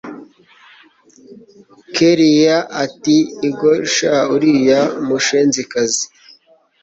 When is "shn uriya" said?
3.93-4.79